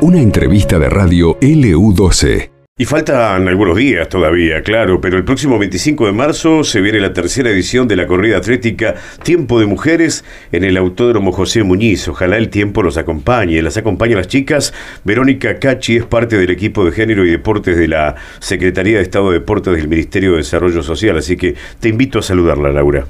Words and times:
Una 0.00 0.20
entrevista 0.20 0.78
de 0.78 0.88
radio 0.90 1.38
LU12. 1.40 2.50
Y 2.78 2.86
faltan 2.86 3.46
algunos 3.46 3.76
días 3.76 4.08
todavía, 4.08 4.62
claro, 4.62 5.00
pero 5.00 5.16
el 5.16 5.24
próximo 5.24 5.58
25 5.58 6.06
de 6.06 6.12
marzo 6.12 6.64
se 6.64 6.80
viene 6.80 6.98
la 6.98 7.12
tercera 7.12 7.50
edición 7.50 7.86
de 7.86 7.94
la 7.94 8.06
corrida 8.08 8.38
atlética 8.38 8.96
Tiempo 9.22 9.60
de 9.60 9.66
Mujeres 9.66 10.24
en 10.50 10.64
el 10.64 10.76
Autódromo 10.76 11.30
José 11.30 11.62
Muñiz. 11.62 12.08
Ojalá 12.08 12.38
el 12.38 12.48
tiempo 12.48 12.82
los 12.82 12.96
acompañe. 12.96 13.62
Las 13.62 13.76
acompañan 13.76 14.16
las 14.16 14.26
chicas. 14.26 14.74
Verónica 15.04 15.58
Cachi 15.60 15.98
es 15.98 16.04
parte 16.04 16.36
del 16.36 16.50
equipo 16.50 16.84
de 16.84 16.92
género 16.92 17.24
y 17.24 17.30
deportes 17.30 17.76
de 17.76 17.88
la 17.88 18.16
Secretaría 18.40 18.96
de 18.96 19.02
Estado 19.04 19.30
de 19.30 19.38
Deportes 19.38 19.76
del 19.76 19.86
Ministerio 19.86 20.32
de 20.32 20.38
Desarrollo 20.38 20.82
Social, 20.82 21.18
así 21.18 21.36
que 21.36 21.54
te 21.78 21.90
invito 21.90 22.18
a 22.18 22.22
saludarla, 22.22 22.72
Laura. 22.72 23.06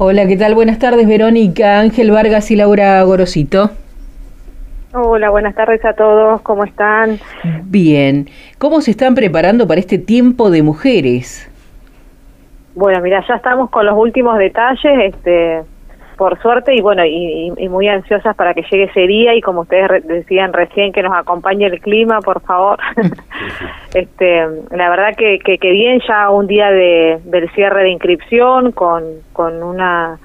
Hola, 0.00 0.28
¿qué 0.28 0.36
tal? 0.36 0.54
Buenas 0.54 0.78
tardes, 0.78 1.08
Verónica, 1.08 1.80
Ángel 1.80 2.12
Vargas 2.12 2.52
y 2.52 2.56
Laura 2.56 3.02
Gorosito. 3.02 3.70
Hola, 4.94 5.28
buenas 5.30 5.56
tardes 5.56 5.84
a 5.84 5.92
todos, 5.94 6.40
¿cómo 6.42 6.62
están? 6.62 7.18
Bien, 7.64 8.28
¿cómo 8.58 8.80
se 8.80 8.92
están 8.92 9.16
preparando 9.16 9.66
para 9.66 9.80
este 9.80 9.98
tiempo 9.98 10.50
de 10.50 10.62
mujeres? 10.62 11.50
Bueno, 12.76 13.00
mira, 13.02 13.24
ya 13.26 13.34
estamos 13.34 13.70
con 13.70 13.86
los 13.86 13.98
últimos 13.98 14.38
detalles, 14.38 15.14
este, 15.14 15.62
por 16.18 16.38
suerte, 16.42 16.74
y 16.74 16.80
bueno, 16.80 17.04
y, 17.06 17.50
muy 17.70 17.88
ansiosas 17.88 18.34
para 18.34 18.52
que 18.52 18.62
llegue 18.62 18.84
ese 18.84 19.06
día 19.06 19.34
y 19.34 19.40
como 19.40 19.60
ustedes 19.60 20.04
decían 20.06 20.52
recién, 20.52 20.92
que 20.92 21.02
nos 21.02 21.16
acompañe 21.16 21.66
el 21.66 21.80
clima, 21.80 22.20
por 22.20 22.40
favor. 22.40 22.80
este, 23.94 24.46
la 24.70 24.90
verdad 24.90 25.14
que, 25.16 25.38
que, 25.38 25.58
que, 25.58 25.70
bien, 25.70 26.00
ya 26.06 26.28
un 26.28 26.48
día 26.48 26.70
de, 26.72 27.20
del 27.24 27.48
cierre 27.52 27.84
de 27.84 27.90
inscripción 27.90 28.72
con, 28.72 29.04
con 29.32 29.62
una 29.62 30.18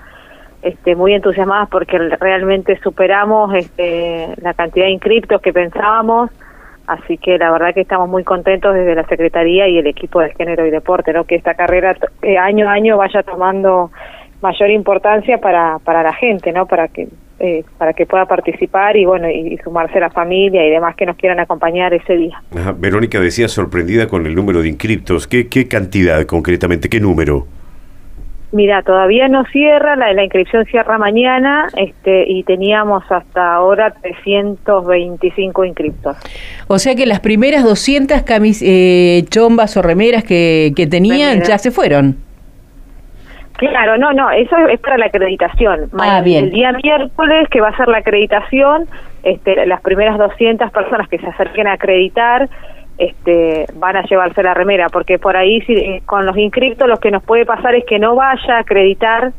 este, 0.64 0.96
muy 0.96 1.14
entusiasmadas 1.14 1.70
porque 1.70 2.00
realmente 2.00 2.80
superamos 2.82 3.54
este, 3.54 4.30
la 4.42 4.56
cantidad 4.56 4.86
de 4.86 4.94
inscriptos 4.94 5.42
que 5.42 5.54
pensábamos, 5.54 6.32
así 6.88 7.20
que 7.20 7.38
la 7.38 7.52
verdad 7.52 7.74
que 7.76 7.82
estamos 7.82 8.10
muy 8.10 8.24
contentos 8.24 8.74
desde 8.74 8.96
la 8.96 9.06
Secretaría 9.06 9.68
y 9.68 9.78
el 9.78 9.86
equipo 9.86 10.22
de 10.22 10.34
Género 10.34 10.66
y 10.66 10.72
Deporte, 10.72 11.14
¿no? 11.14 11.26
que 11.26 11.36
esta 11.36 11.54
carrera 11.54 11.96
eh, 12.24 12.38
año 12.40 12.68
a 12.68 12.72
año 12.72 12.98
vaya 12.98 13.22
tomando 13.22 13.92
mayor 14.44 14.70
importancia 14.70 15.40
para, 15.40 15.80
para 15.80 16.04
la 16.04 16.14
gente, 16.14 16.52
¿no? 16.52 16.68
para 16.68 16.90
que 16.90 17.08
eh, 17.40 17.64
para 17.78 17.94
que 17.94 18.06
pueda 18.06 18.26
participar 18.26 18.96
y 18.96 19.06
bueno 19.06 19.30
y, 19.30 19.58
sumarse 19.64 19.98
a 19.98 20.02
la 20.02 20.10
familia 20.12 20.66
y 20.66 20.70
demás 20.70 20.96
que 20.96 21.06
nos 21.06 21.18
quieran 21.18 21.40
acompañar 21.40 21.94
ese 21.94 22.16
día. 22.16 22.42
Verónica 22.78 23.20
decía 23.20 23.48
sorprendida 23.48 24.08
con 24.08 24.28
el 24.28 24.36
número 24.36 24.62
de 24.62 24.70
inscriptos. 24.70 25.28
¿Qué, 25.28 25.48
¿Qué 25.50 25.68
cantidad 25.68 26.24
concretamente? 26.26 26.90
¿Qué 26.90 27.00
número? 27.00 27.48
Mira, 28.54 28.84
todavía 28.84 29.28
no 29.30 29.46
cierra, 29.52 29.96
la, 29.96 30.14
la 30.14 30.24
inscripción 30.24 30.64
cierra 30.66 31.00
mañana 31.00 31.68
este, 31.76 32.32
y 32.32 32.44
teníamos 32.44 33.04
hasta 33.10 33.56
ahora 33.56 33.96
325 34.02 35.66
inscriptos. 35.66 36.18
O 36.68 36.78
sea 36.78 36.94
que 36.94 37.08
las 37.08 37.20
primeras 37.20 37.64
200 37.64 38.22
camis, 38.22 38.62
eh, 38.64 39.26
chombas 39.30 39.76
o 39.76 39.82
remeras 39.82 40.24
que, 40.24 40.72
que 40.76 40.86
tenían 40.86 41.42
ya 41.42 41.58
se 41.58 41.72
fueron. 41.72 42.23
Claro, 43.70 43.98
no, 43.98 44.12
no, 44.14 44.30
eso 44.32 44.56
es 44.68 44.80
para 44.80 44.98
la 44.98 45.06
acreditación. 45.06 45.90
Ah, 46.00 46.22
bien. 46.22 46.46
El 46.46 46.52
día 46.52 46.72
miércoles 46.72 47.48
que 47.50 47.62
va 47.62 47.70
a 47.70 47.78
ser 47.78 47.88
la 47.88 48.00
acreditación, 48.00 48.88
este, 49.24 49.66
las 49.66 49.82
primeras 49.82 50.18
200 50.18 50.72
personas 50.72 51.08
que 51.08 51.18
se 51.20 51.28
acerquen 51.28 51.68
a 51.68 51.74
acreditar 51.74 52.50
este, 52.98 53.66
van 53.76 53.96
a 53.96 54.04
llevarse 54.04 54.44
la 54.44 54.54
remera, 54.54 54.90
porque 54.90 55.18
por 55.18 55.36
ahí 55.36 55.62
si, 55.62 55.74
eh, 55.74 56.04
con 56.06 56.26
los 56.26 56.38
inscriptos 56.38 56.88
lo 56.88 56.98
que 56.98 57.12
nos 57.12 57.24
puede 57.24 57.46
pasar 57.46 57.76
es 57.76 57.86
que 57.86 58.00
no 58.00 58.16
vaya 58.16 58.58
a 58.58 58.60
acreditar 58.60 59.32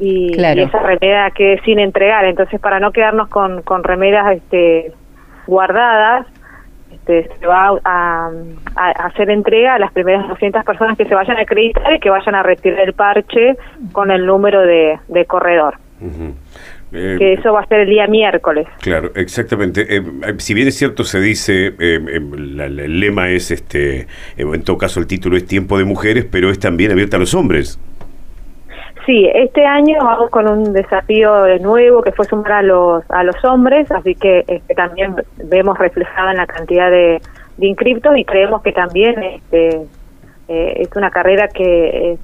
y, 0.00 0.32
esa 0.34 0.78
remera 0.78 1.30
quede 1.32 1.60
sin 1.62 1.78
entregar. 1.78 2.24
Entonces, 2.24 2.60
para 2.60 2.80
no 2.80 2.92
quedarnos 2.92 3.28
con, 3.28 3.62
con 3.62 3.84
remeras 3.84 4.36
este, 4.36 4.92
guardadas, 5.46 6.26
este, 6.92 7.28
se 7.38 7.46
va 7.46 7.78
a, 7.84 8.30
hacer 8.76 9.30
entrega 9.30 9.74
a 9.74 9.78
las 9.78 9.92
primeras 9.92 10.28
200 10.28 10.64
personas 10.64 10.96
que 10.96 11.04
se 11.04 11.14
vayan 11.14 11.36
a 11.36 11.42
acreditar 11.42 11.92
y 11.94 12.00
que 12.00 12.10
vayan 12.10 12.34
a 12.34 12.42
retirar 12.42 12.80
el 12.80 12.92
parche 12.92 13.56
con 13.92 14.10
el 14.10 14.26
número 14.26 14.62
de, 14.62 14.98
de 15.08 15.24
corredor. 15.24 15.78
Eh, 16.90 17.16
que 17.18 17.34
eso 17.34 17.52
va 17.52 17.60
a 17.60 17.66
ser 17.66 17.80
el 17.80 17.90
día 17.90 18.06
miércoles. 18.06 18.66
Claro, 18.80 19.12
exactamente. 19.14 19.96
Eh, 19.96 20.02
eh, 20.26 20.34
si 20.38 20.54
bien 20.54 20.68
es 20.68 20.76
cierto, 20.76 21.04
se 21.04 21.20
dice, 21.20 21.74
el 21.78 23.00
lema 23.00 23.28
es, 23.30 23.50
este 23.50 24.06
en 24.36 24.62
todo 24.62 24.78
caso 24.78 24.98
el 24.98 25.06
título 25.06 25.36
es 25.36 25.46
Tiempo 25.46 25.76
de 25.78 25.84
Mujeres, 25.84 26.26
pero 26.30 26.50
es 26.50 26.58
también 26.58 26.90
abierta 26.90 27.16
a 27.16 27.20
los 27.20 27.34
hombres. 27.34 27.78
Sí, 29.08 29.26
este 29.34 29.64
año 29.64 29.96
vamos 30.04 30.28
con 30.28 30.46
un 30.46 30.74
desafío 30.74 31.58
nuevo 31.60 32.02
que 32.02 32.12
fue 32.12 32.26
sumar 32.26 32.52
a 32.52 32.62
los, 32.62 33.10
a 33.10 33.24
los 33.24 33.42
hombres, 33.42 33.90
así 33.90 34.14
que 34.14 34.44
este, 34.46 34.74
también 34.74 35.16
vemos 35.44 35.78
reflejada 35.78 36.32
en 36.32 36.36
la 36.36 36.46
cantidad 36.46 36.90
de, 36.90 37.18
de 37.56 37.66
inscriptos 37.66 38.14
y 38.18 38.26
creemos 38.26 38.60
que 38.60 38.72
también 38.72 39.14
este, 39.22 39.86
es 40.46 40.88
una 40.94 41.10
carrera 41.10 41.48
que 41.48 42.18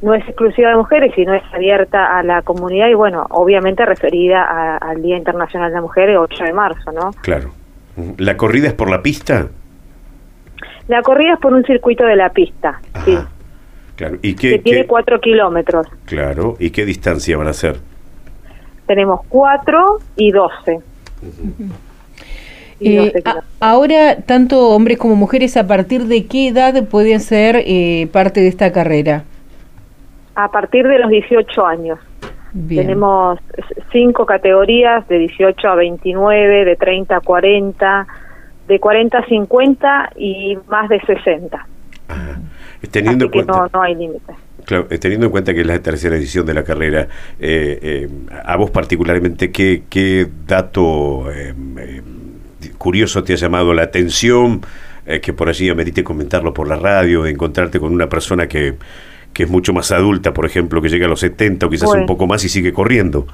no 0.00 0.14
es 0.14 0.26
exclusiva 0.26 0.70
de 0.70 0.76
mujeres, 0.76 1.12
sino 1.14 1.34
es 1.34 1.42
abierta 1.52 2.18
a 2.18 2.22
la 2.22 2.40
comunidad 2.40 2.88
y, 2.88 2.94
bueno, 2.94 3.26
obviamente 3.28 3.84
referida 3.84 4.78
al 4.78 5.02
Día 5.02 5.18
Internacional 5.18 5.68
de 5.68 5.74
la 5.74 5.82
Mujer, 5.82 6.08
el 6.08 6.16
8 6.16 6.44
de 6.44 6.52
marzo, 6.54 6.92
¿no? 6.92 7.10
Claro. 7.20 7.50
¿La 8.16 8.38
corrida 8.38 8.68
es 8.68 8.74
por 8.74 8.88
la 8.88 9.02
pista? 9.02 9.48
La 10.88 11.02
corrida 11.02 11.34
es 11.34 11.40
por 11.40 11.52
un 11.52 11.62
circuito 11.64 12.06
de 12.06 12.16
la 12.16 12.30
pista, 12.30 12.80
sí. 13.04 13.18
Claro. 13.96 14.18
¿Y 14.22 14.34
qué, 14.34 14.52
que 14.52 14.58
tiene 14.58 14.86
cuatro 14.86 15.20
kilómetros. 15.20 15.86
Claro. 16.06 16.56
¿Y 16.58 16.70
qué 16.70 16.84
distancia 16.84 17.36
van 17.36 17.48
a 17.48 17.52
ser? 17.52 17.76
Tenemos 18.86 19.20
cuatro 19.28 19.98
y 20.16 20.30
doce. 20.30 20.80
Eh, 22.80 23.12
ahora, 23.60 24.16
tanto 24.22 24.70
hombres 24.70 24.98
como 24.98 25.14
mujeres, 25.14 25.56
¿a 25.56 25.66
partir 25.66 26.06
de 26.06 26.26
qué 26.26 26.48
edad 26.48 26.88
pueden 26.88 27.20
ser 27.20 27.62
eh, 27.64 28.08
parte 28.12 28.40
de 28.40 28.48
esta 28.48 28.72
carrera? 28.72 29.24
a 30.34 30.48
partir 30.48 30.86
de 30.86 30.98
los 30.98 31.10
18 31.10 31.66
años. 31.66 31.98
Tenemos 32.68 33.38
cinco 33.92 34.26
categorías 34.26 35.08
de 35.08 35.18
18 35.20 35.68
a 35.68 35.74
29, 35.74 36.66
de 36.66 36.76
30 36.76 37.16
a 37.16 37.20
40, 37.20 38.06
de 38.68 38.78
40 38.78 39.18
a 39.18 39.24
50 39.24 40.10
y 40.16 40.58
más 40.68 40.88
de 40.90 41.00
60. 41.00 41.66
Teniendo 42.90 43.26
en 43.26 43.30
cuenta, 43.30 43.52
no, 43.52 43.68
no 43.72 43.82
hay 43.82 43.94
límites. 43.94 44.36
Claro, 44.64 44.86
teniendo 44.86 45.26
en 45.26 45.32
cuenta 45.32 45.54
que 45.54 45.60
es 45.60 45.66
la 45.66 45.80
tercera 45.80 46.16
edición 46.16 46.46
de 46.46 46.54
la 46.54 46.62
carrera, 46.62 47.08
eh, 47.40 47.78
eh, 47.82 48.08
a 48.44 48.56
vos 48.56 48.70
particularmente, 48.70 49.50
¿qué, 49.50 49.82
qué 49.88 50.26
dato 50.46 51.30
eh, 51.32 52.02
curioso 52.78 53.24
te 53.24 53.32
ha 53.32 53.36
llamado 53.36 53.74
la 53.74 53.82
atención? 53.82 54.60
que 55.20 55.32
por 55.32 55.48
allí 55.48 55.68
amerite 55.68 56.04
comentarlo 56.04 56.54
por 56.54 56.68
la 56.68 56.76
radio, 56.76 57.24
de 57.24 57.32
encontrarte 57.32 57.80
con 57.80 57.92
una 57.92 58.08
persona 58.08 58.46
que 58.46 58.76
que 59.32 59.44
es 59.44 59.50
mucho 59.50 59.72
más 59.72 59.90
adulta, 59.92 60.32
por 60.32 60.46
ejemplo, 60.46 60.80
que 60.82 60.88
llega 60.88 61.06
a 61.06 61.08
los 61.08 61.20
70 61.20 61.66
o 61.66 61.70
quizás 61.70 61.92
un 61.94 62.06
poco 62.06 62.26
más 62.26 62.44
y 62.44 62.48
sigue 62.48 62.72
corriendo. 62.72 63.26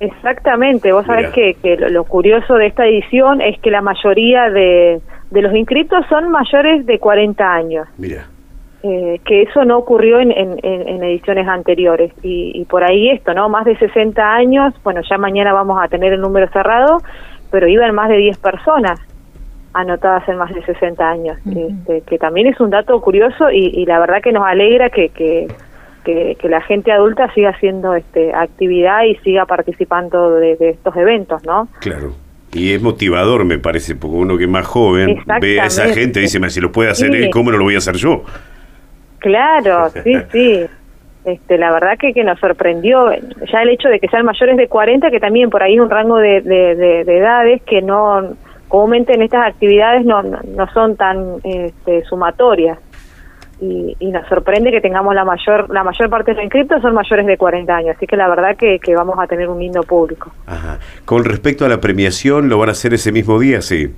Exactamente, 0.00 0.92
vos 0.92 1.04
sabés 1.06 1.30
que, 1.30 1.56
que, 1.60 1.76
lo 1.76 2.04
curioso 2.04 2.54
de 2.54 2.66
esta 2.66 2.86
edición 2.86 3.40
es 3.40 3.58
que 3.60 3.70
la 3.70 3.82
mayoría 3.82 4.48
de, 4.50 5.00
de 5.30 5.42
los 5.42 5.54
inscritos 5.54 6.06
son 6.08 6.30
mayores 6.30 6.86
de 6.86 6.98
40 6.98 7.52
años. 7.52 7.88
Mira. 7.96 8.26
Eh, 8.84 9.20
que 9.24 9.42
eso 9.42 9.64
no 9.64 9.76
ocurrió 9.76 10.20
en, 10.20 10.30
en, 10.30 10.60
en 10.62 11.02
ediciones 11.02 11.48
anteriores. 11.48 12.12
Y, 12.22 12.52
y, 12.54 12.64
por 12.64 12.84
ahí 12.84 13.10
esto, 13.10 13.34
¿no? 13.34 13.48
Más 13.48 13.64
de 13.64 13.76
60 13.76 14.22
años, 14.22 14.72
bueno, 14.84 15.00
ya 15.08 15.18
mañana 15.18 15.52
vamos 15.52 15.82
a 15.82 15.88
tener 15.88 16.12
el 16.12 16.20
número 16.20 16.48
cerrado, 16.50 16.98
pero 17.50 17.66
iban 17.66 17.92
más 17.94 18.08
de 18.08 18.18
10 18.18 18.38
personas 18.38 19.00
anotadas 19.74 20.28
en 20.28 20.36
más 20.36 20.52
de 20.54 20.62
60 20.64 21.08
años, 21.08 21.38
este, 21.46 22.02
que 22.02 22.18
también 22.18 22.46
es 22.46 22.60
un 22.60 22.70
dato 22.70 23.00
curioso 23.00 23.50
y, 23.50 23.84
la 23.86 24.00
verdad 24.00 24.22
que 24.22 24.32
nos 24.32 24.44
alegra 24.44 24.90
que, 24.90 25.10
que, 25.10 25.48
que, 26.04 26.48
la 26.48 26.60
gente 26.62 26.90
adulta 26.90 27.32
siga 27.34 27.50
haciendo 27.50 27.94
este, 27.94 28.34
actividad 28.34 29.04
y 29.04 29.16
siga 29.16 29.44
participando 29.46 30.32
de, 30.36 30.56
estos 30.60 30.96
eventos, 30.96 31.44
¿no? 31.44 31.68
Claro. 31.80 32.12
Y 32.52 32.72
es 32.72 32.80
motivador, 32.80 33.44
me 33.44 33.58
parece, 33.58 33.94
porque 33.94 34.16
uno 34.16 34.38
que 34.38 34.44
es 34.44 34.50
más 34.50 34.66
joven 34.66 35.22
ve 35.40 35.60
a 35.60 35.66
esa 35.66 35.86
gente 35.88 36.20
y 36.20 36.22
dice, 36.22 36.40
si 36.48 36.60
lo 36.60 36.72
puede 36.72 36.90
hacer 36.90 37.14
él, 37.14 37.28
¿cómo 37.30 37.50
no 37.50 37.58
lo 37.58 37.64
voy 37.64 37.74
a 37.74 37.78
hacer 37.78 37.96
yo? 37.96 38.22
Claro, 39.18 39.88
sí, 40.04 40.14
sí. 40.32 40.66
Este, 41.24 41.58
la 41.58 41.72
verdad 41.72 41.98
que, 41.98 42.14
que 42.14 42.24
nos 42.24 42.40
sorprendió 42.40 43.10
ya 43.52 43.62
el 43.62 43.68
hecho 43.70 43.88
de 43.88 44.00
que 44.00 44.08
sean 44.08 44.24
mayores 44.24 44.56
de 44.56 44.68
40, 44.68 45.10
que 45.10 45.20
también 45.20 45.50
por 45.50 45.62
ahí 45.62 45.78
un 45.78 45.90
rango 45.90 46.16
de, 46.16 46.40
de 46.40 47.18
edades 47.18 47.60
que 47.62 47.82
no 47.82 48.36
comúnmente 48.68 49.14
en 49.14 49.22
estas 49.22 49.46
actividades 49.46 50.04
no, 50.04 50.22
no, 50.22 50.72
son 50.72 50.96
tan 50.96 51.40
este, 51.42 52.04
sumatorias 52.04 52.78
y, 53.60 53.96
nos 54.00 54.26
sorprende 54.28 54.70
que 54.70 54.80
tengamos 54.80 55.14
la 55.14 55.24
mayor 55.24 55.68
la 55.70 55.82
mayor 55.82 56.08
parte 56.08 56.30
de 56.30 56.36
los 56.36 56.44
inscritos 56.44 56.80
son 56.80 56.94
mayores 56.94 57.26
de 57.26 57.36
40 57.36 57.74
años, 57.74 57.96
así 57.96 58.06
que 58.06 58.16
la 58.16 58.28
verdad 58.28 58.56
que, 58.56 58.78
que 58.78 58.94
vamos 58.94 59.18
a 59.18 59.26
tener 59.26 59.48
un 59.48 59.58
lindo 59.58 59.82
público. 59.82 60.30
Ajá. 60.46 60.78
Con 61.04 61.24
respecto 61.24 61.64
a 61.64 61.68
la 61.68 61.80
premiación, 61.80 62.48
¿lo 62.48 62.58
van 62.58 62.68
a 62.68 62.72
hacer 62.72 62.94
ese 62.94 63.10
mismo 63.10 63.38
día? 63.38 63.60
Sí. 63.60 63.92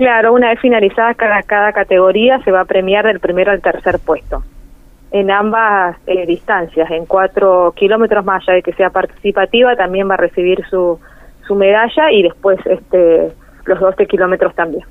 Claro, 0.00 0.32
una 0.32 0.48
vez 0.48 0.58
finalizada 0.60 1.12
cada, 1.12 1.42
cada 1.42 1.74
categoría 1.74 2.42
se 2.42 2.50
va 2.50 2.62
a 2.62 2.64
premiar 2.64 3.04
del 3.04 3.20
primero 3.20 3.52
al 3.52 3.60
tercer 3.60 3.98
puesto 3.98 4.42
en 5.10 5.30
ambas 5.30 5.94
eh, 6.06 6.24
distancias, 6.24 6.90
en 6.90 7.04
cuatro 7.04 7.74
kilómetros 7.76 8.24
más 8.24 8.42
allá 8.42 8.54
de 8.54 8.62
que 8.62 8.72
sea 8.72 8.88
participativa, 8.88 9.76
también 9.76 10.08
va 10.08 10.14
a 10.14 10.16
recibir 10.16 10.64
su, 10.70 10.98
su 11.46 11.54
medalla 11.54 12.10
y 12.12 12.22
después 12.22 12.58
este, 12.64 13.30
los 13.66 13.78
12 13.78 14.06
kilómetros 14.06 14.54
también. 14.54 14.84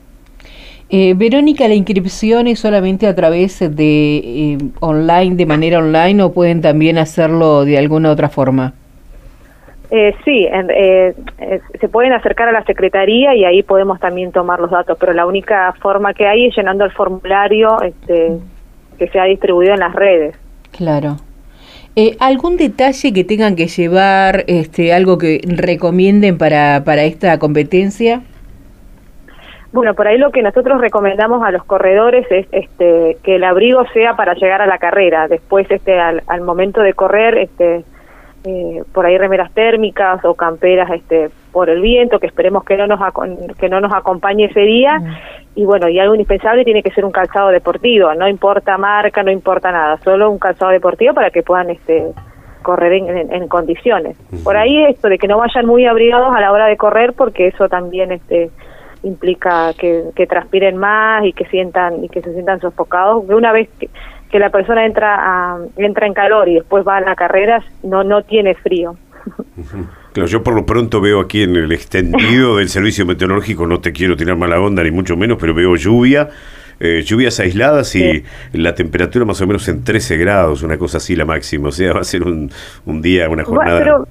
Eh, 0.92 1.16
Verónica, 1.16 1.68
¿la 1.68 1.74
inscripción 1.74 2.46
es 2.46 2.60
solamente 2.60 3.08
a 3.08 3.16
través 3.16 3.58
de 3.62 4.18
eh, 4.18 4.58
online, 4.80 5.38
de 5.38 5.48
manera 5.48 5.80
online, 5.80 6.22
o 6.22 6.34
pueden 6.34 6.62
también 6.62 7.00
hacerlo 7.00 7.66
de 7.66 7.80
alguna 7.80 8.12
otra 8.12 8.30
forma? 8.30 8.76
Eh, 9.92 10.16
sí, 10.24 10.48
eh, 10.52 11.16
se 11.80 11.90
pueden 11.90 12.14
acercar 12.14 12.48
a 12.48 12.52
la 12.52 12.64
secretaría 12.64 13.34
y 13.36 13.44
ahí 13.44 13.64
podemos 13.64 14.00
también 14.00 14.32
tomar 14.32 14.60
los 14.60 14.70
datos, 14.70 14.98
pero 15.00 15.14
la 15.14 15.26
única 15.26 15.74
forma 15.82 16.14
que 16.14 16.28
hay 16.28 16.48
es 16.48 16.56
llenando 16.56 16.86
el 16.86 16.92
formulario 16.92 17.82
este, 17.82 18.38
que 18.98 19.08
se 19.08 19.20
ha 19.20 19.24
distribuido 19.24 19.74
en 19.74 19.80
las 19.80 19.94
redes. 19.94 20.36
Claro. 20.72 21.18
¿Algún 22.22 22.56
detalle 22.56 23.12
que 23.12 23.26
tengan 23.26 23.58
que 23.58 23.68
llevar, 23.68 24.46
este, 24.48 24.94
algo 24.94 25.18
que 25.18 25.42
recomienden 25.44 26.38
para, 26.38 26.84
para 26.86 27.04
esta 27.04 27.38
competencia? 27.40 28.22
Bueno, 29.72 29.94
por 29.94 30.08
ahí 30.08 30.18
lo 30.18 30.32
que 30.32 30.42
nosotros 30.42 30.82
recomendamos 30.82 31.44
a 31.44 31.52
los 31.52 31.64
corredores 31.64 32.26
es 32.32 32.48
este, 32.52 33.18
que 33.22 33.36
el 33.36 33.44
abrigo 33.44 33.86
sea 33.94 34.16
para 34.16 34.34
llegar 34.34 34.62
a 34.62 34.66
la 34.66 34.80
carrera. 34.80 35.28
Después, 35.28 35.70
este, 35.70 36.00
al, 36.00 36.42
momento 36.42 36.82
de 36.82 36.94
correr, 36.94 37.38
este, 37.38 37.84
eh, 38.46 38.84
por 38.94 39.06
ahí 39.06 39.18
remeras 39.18 39.52
térmicas 39.54 40.24
o 40.24 40.34
camperas 40.34 40.90
este, 40.92 41.30
por 41.52 41.70
el 41.70 41.82
viento, 41.82 42.20
que 42.20 42.28
esperemos 42.28 42.64
que 42.64 42.78
no 42.78 42.88
nos 42.88 43.00
que 43.60 43.70
no 43.70 43.82
nos 43.82 43.94
acompañe 43.94 44.46
ese 44.46 44.62
día. 44.62 45.02
Y 45.56 45.66
bueno, 45.66 45.90
y 45.90 46.00
algo 46.00 46.16
indispensable 46.16 46.64
tiene 46.64 46.82
que 46.82 46.92
ser 46.92 47.04
un 47.04 47.12
calzado 47.12 47.50
deportivo. 47.50 48.14
No 48.14 48.28
importa 48.30 48.78
marca, 48.78 49.24
no 49.24 49.32
importa 49.32 49.72
nada, 49.72 49.98
solo 49.98 50.32
un 50.32 50.40
calzado 50.40 50.72
deportivo 50.72 51.14
para 51.14 51.32
que 51.32 51.44
puedan 51.44 51.70
este, 51.70 52.14
correr 52.62 52.94
en, 52.94 53.34
en 53.34 53.48
condiciones. 53.48 54.18
Por 54.44 54.56
ahí 54.56 54.86
esto 54.86 55.10
de 55.10 55.18
que 55.18 55.28
no 55.28 55.38
vayan 55.38 55.66
muy 55.66 55.86
abrigados 55.86 56.34
a 56.34 56.40
la 56.40 56.52
hora 56.52 56.68
de 56.68 56.78
correr, 56.78 57.14
porque 57.14 57.48
eso 57.48 57.68
también 57.68 58.12
este 58.12 58.52
implica 59.04 59.74
que, 59.78 60.06
que, 60.16 60.28
transpiren 60.28 60.76
más 60.76 61.24
y 61.26 61.32
que 61.32 61.46
sientan 61.46 62.04
y 62.04 62.10
que 62.10 62.22
se 62.22 62.34
sientan 62.34 62.60
sofocados 62.60 63.24
una 63.30 63.54
vez 63.54 63.70
que, 63.80 63.90
la 64.38 64.52
persona 64.52 64.86
entra 64.86 65.16
a, 65.18 65.58
entra 65.78 66.06
en 66.06 66.14
calor 66.14 66.48
y 66.48 66.56
después 66.56 66.86
va 66.88 66.98
a 66.98 67.02
la 67.02 67.16
carrera 67.16 67.64
no 67.82 68.04
no 68.04 68.22
tiene 68.22 68.54
frío. 68.54 68.96
Claro, 70.14 70.28
yo 70.28 70.44
por 70.44 70.54
lo 70.56 70.66
pronto 70.66 71.02
veo 71.02 71.20
aquí 71.20 71.44
en 71.44 71.56
el 71.56 71.72
extendido 71.72 72.58
del 72.58 72.70
servicio 72.70 73.06
meteorológico, 73.06 73.66
no 73.66 73.80
te 73.80 73.92
quiero 73.92 74.16
tirar 74.16 74.38
mala 74.38 74.60
onda 74.60 74.84
ni 74.84 74.92
mucho 74.92 75.16
menos, 75.16 75.38
pero 75.40 75.54
veo 75.54 75.76
lluvia, 75.76 76.30
eh, 76.80 77.04
lluvias 77.06 77.40
aisladas 77.40 77.96
y 77.96 78.24
la 78.54 78.76
temperatura 78.76 79.26
más 79.26 79.42
o 79.42 79.48
menos 79.48 79.68
en 79.68 79.84
13 79.84 80.18
grados, 80.18 80.64
una 80.64 80.78
cosa 80.78 80.98
así 80.98 81.16
la 81.16 81.26
máxima, 81.26 81.70
o 81.70 81.72
sea, 81.72 81.94
va 81.94 82.02
a 82.02 82.04
ser 82.04 82.24
un, 82.24 82.52
un 82.86 83.02
día, 83.02 83.30
una 83.30 83.44
jornada 83.44 84.06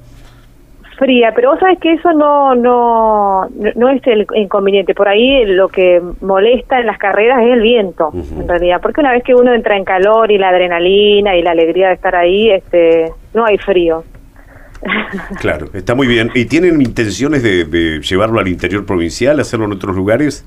fría, 0.98 1.32
pero 1.34 1.50
vos 1.50 1.60
sabés 1.60 1.78
que 1.78 1.92
eso 1.94 2.12
no, 2.12 2.54
no, 2.54 3.48
no 3.74 3.88
es 3.88 4.06
el 4.06 4.26
inconveniente. 4.34 4.94
Por 4.94 5.08
ahí 5.08 5.44
lo 5.46 5.68
que 5.68 6.02
molesta 6.20 6.80
en 6.80 6.86
las 6.86 6.98
carreras 6.98 7.40
es 7.42 7.52
el 7.52 7.60
viento, 7.60 8.10
en 8.12 8.48
realidad, 8.48 8.80
porque 8.82 9.00
una 9.00 9.12
vez 9.12 9.22
que 9.22 9.34
uno 9.34 9.54
entra 9.54 9.76
en 9.76 9.84
calor 9.84 10.30
y 10.30 10.38
la 10.38 10.48
adrenalina 10.48 11.36
y 11.36 11.42
la 11.42 11.52
alegría 11.52 11.88
de 11.88 11.94
estar 11.94 12.14
ahí, 12.14 12.50
este, 12.50 13.12
no 13.34 13.44
hay 13.44 13.58
frío. 13.58 14.04
Claro, 15.40 15.66
está 15.72 15.94
muy 15.96 16.06
bien. 16.06 16.30
¿Y 16.34 16.44
tienen 16.44 16.80
intenciones 16.80 17.42
de 17.42 18.00
llevarlo 18.00 18.38
al 18.38 18.46
interior 18.46 18.86
provincial, 18.86 19.40
hacerlo 19.40 19.66
en 19.66 19.72
otros 19.72 19.96
lugares? 19.96 20.44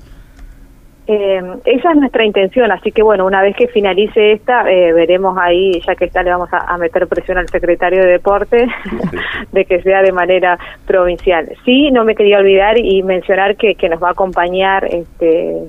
Eh, 1.04 1.42
esa 1.64 1.90
es 1.90 1.96
nuestra 1.96 2.24
intención, 2.24 2.70
así 2.70 2.92
que 2.92 3.02
bueno, 3.02 3.26
una 3.26 3.42
vez 3.42 3.56
que 3.56 3.66
finalice 3.66 4.32
esta, 4.32 4.70
eh, 4.70 4.92
veremos 4.92 5.36
ahí, 5.36 5.80
ya 5.84 5.96
que 5.96 6.04
está, 6.04 6.22
le 6.22 6.30
vamos 6.30 6.48
a, 6.52 6.78
meter 6.78 7.08
presión 7.08 7.38
al 7.38 7.48
secretario 7.48 8.02
de 8.02 8.12
Deporte 8.12 8.68
de 9.52 9.64
que 9.64 9.82
sea 9.82 10.02
de 10.02 10.12
manera 10.12 10.58
provincial. 10.86 11.48
Sí, 11.64 11.90
no 11.90 12.04
me 12.04 12.14
quería 12.14 12.38
olvidar 12.38 12.78
y 12.78 13.02
mencionar 13.02 13.56
que, 13.56 13.74
que 13.74 13.88
nos 13.88 14.00
va 14.00 14.08
a 14.08 14.12
acompañar 14.12 14.84
este, 14.84 15.64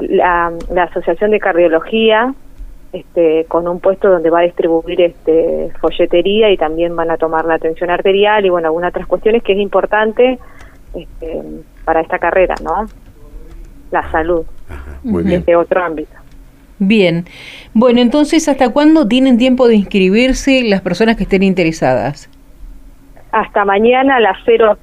la, 0.00 0.52
Asociación 0.82 1.30
de 1.30 1.40
Cardiología, 1.40 2.34
este, 2.92 3.46
con 3.48 3.68
un 3.68 3.80
puesto 3.80 4.10
donde 4.10 4.28
va 4.28 4.40
a 4.40 4.42
distribuir 4.42 5.00
este, 5.00 5.70
folletería 5.80 6.50
y 6.50 6.58
también 6.58 6.94
van 6.94 7.10
a 7.10 7.16
tomar 7.16 7.46
la 7.46 7.54
atención 7.54 7.88
arterial 7.90 8.44
y 8.44 8.50
bueno, 8.50 8.68
algunas 8.68 8.90
otras 8.90 9.06
cuestiones 9.06 9.42
que 9.42 9.52
es 9.52 9.58
importante 9.58 10.38
este, 10.94 11.42
para 11.86 12.02
esta 12.02 12.18
carrera, 12.18 12.54
¿no? 12.62 12.86
La 13.90 14.10
salud 14.10 14.44
muy 15.02 15.24
bien. 15.24 15.40
desde 15.40 15.56
otro 15.56 15.82
ámbito. 15.82 16.12
Bien. 16.78 17.24
Bueno, 17.74 18.00
entonces, 18.00 18.48
¿hasta 18.48 18.70
cuándo 18.70 19.08
tienen 19.08 19.36
tiempo 19.36 19.66
de 19.66 19.74
inscribirse 19.74 20.62
las 20.62 20.80
personas 20.80 21.16
que 21.16 21.24
estén 21.24 21.42
interesadas? 21.42 22.30
Hasta 23.32 23.64
mañana 23.64 24.16
a 24.16 24.20
las 24.20 24.36
00 24.44 24.76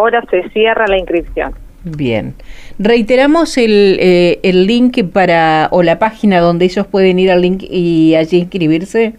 horas 0.00 0.24
se 0.30 0.48
cierra 0.50 0.86
la 0.86 0.98
inscripción. 0.98 1.54
Bien. 1.84 2.34
Reiteramos 2.78 3.56
el, 3.56 3.98
eh, 4.00 4.40
el 4.42 4.66
link 4.66 5.02
para, 5.12 5.68
o 5.70 5.82
la 5.82 5.98
página 5.98 6.40
donde 6.40 6.66
ellos 6.66 6.86
pueden 6.86 7.18
ir 7.18 7.30
al 7.30 7.40
link 7.40 7.62
y 7.62 8.14
allí 8.14 8.38
inscribirse. 8.38 9.14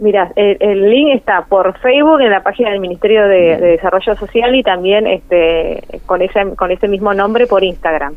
Mira, 0.00 0.30
el, 0.36 0.90
link 0.90 1.16
está 1.16 1.44
por 1.46 1.76
Facebook 1.80 2.20
en 2.20 2.30
la 2.30 2.42
página 2.42 2.70
del 2.70 2.78
Ministerio 2.78 3.26
de, 3.26 3.56
de, 3.56 3.66
Desarrollo 3.72 4.14
Social 4.14 4.54
y 4.54 4.62
también 4.62 5.08
este 5.08 5.82
con 6.06 6.22
ese 6.22 6.54
con 6.54 6.70
ese 6.70 6.86
mismo 6.86 7.12
nombre 7.14 7.48
por 7.48 7.64
Instagram. 7.64 8.14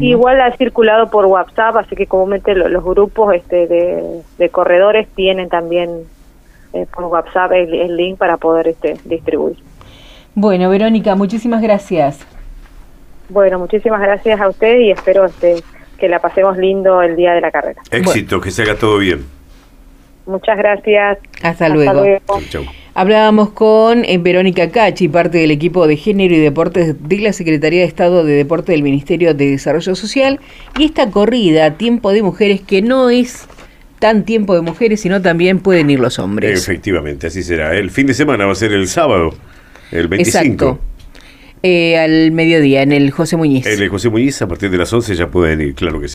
Igual 0.00 0.40
ha 0.40 0.56
circulado 0.56 1.08
por 1.10 1.26
WhatsApp, 1.26 1.76
así 1.76 1.94
que 1.94 2.06
comúnmente 2.06 2.54
los, 2.54 2.84
grupos 2.84 3.34
este, 3.34 3.66
de, 4.38 4.48
corredores 4.50 5.08
tienen 5.14 5.48
también 5.48 5.90
eh, 6.72 6.86
por 6.92 7.04
WhatsApp 7.04 7.52
el, 7.52 7.96
link 7.96 8.18
para 8.18 8.36
poder 8.38 8.68
este, 8.68 8.98
distribuir. 9.04 9.56
Bueno, 10.34 10.68
Verónica, 10.70 11.14
muchísimas 11.14 11.62
gracias. 11.62 12.26
Bueno, 13.28 13.58
muchísimas 13.58 14.00
gracias 14.00 14.40
a 14.40 14.48
usted 14.48 14.78
y 14.78 14.90
espero 14.90 15.26
este, 15.26 15.62
que 15.98 16.08
la 16.08 16.18
pasemos 16.18 16.56
lindo 16.56 17.00
el 17.00 17.16
día 17.16 17.32
de 17.32 17.40
la 17.40 17.50
carrera. 17.50 17.80
Éxito, 17.90 18.40
que 18.40 18.50
se 18.50 18.62
haga 18.62 18.74
todo 18.74 18.98
bien. 18.98 19.24
Muchas 20.26 20.56
gracias. 20.56 21.18
Hasta, 21.42 21.68
luego. 21.68 22.04
Hablábamos 22.94 23.50
con 23.50 24.04
eh, 24.04 24.18
Verónica 24.18 24.70
Cachi, 24.70 25.08
parte 25.08 25.38
del 25.38 25.50
equipo 25.50 25.86
de 25.86 25.96
Género 25.96 26.34
y 26.34 26.38
Deportes 26.38 26.96
de 27.08 27.18
la 27.18 27.32
Secretaría 27.32 27.80
de 27.80 27.86
Estado 27.86 28.24
de 28.24 28.34
Deporte 28.34 28.72
del 28.72 28.82
Ministerio 28.82 29.34
de 29.34 29.50
Desarrollo 29.50 29.94
Social. 29.94 30.40
Y 30.78 30.84
esta 30.84 31.10
corrida, 31.10 31.72
Tiempo 31.74 32.12
de 32.12 32.22
Mujeres, 32.22 32.60
que 32.60 32.82
no 32.82 33.08
es 33.08 33.48
tan 33.98 34.24
tiempo 34.24 34.54
de 34.54 34.62
mujeres, 34.62 35.00
sino 35.00 35.22
también 35.22 35.60
pueden 35.60 35.88
ir 35.88 36.00
los 36.00 36.18
hombres. 36.18 36.60
Efectivamente, 36.60 37.28
así 37.28 37.42
será. 37.42 37.74
El 37.76 37.90
fin 37.90 38.06
de 38.06 38.14
semana 38.14 38.46
va 38.46 38.52
a 38.52 38.56
ser 38.56 38.72
el 38.72 38.88
sábado, 38.88 39.32
el 39.90 40.08
25. 40.08 40.48
Exacto. 40.48 40.80
Eh, 41.62 41.96
al 41.96 42.32
mediodía, 42.32 42.82
en 42.82 42.90
el 42.90 43.12
José 43.12 43.36
Muñiz. 43.36 43.64
En 43.64 43.80
el 43.80 43.88
José 43.88 44.10
Muñiz, 44.10 44.42
a 44.42 44.48
partir 44.48 44.70
de 44.70 44.78
las 44.78 44.92
11 44.92 45.14
ya 45.14 45.28
pueden 45.28 45.60
ir, 45.60 45.74
claro 45.74 46.00
que 46.00 46.08
sí. 46.08 46.14